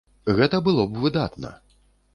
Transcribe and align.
Гэта 0.39 0.61
было 0.69 0.87
б 0.95 1.05
выдатна. 1.05 1.57